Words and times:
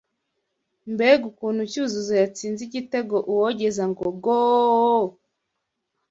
Mbega 0.91 1.23
ukuntu 1.31 1.61
cyuzuzo 1.71 2.13
yatsinze 2.21 2.61
igitego 2.67 3.15
uwogeza 3.31 3.83
ngo 3.91 4.05
gooooooooo 4.23 5.09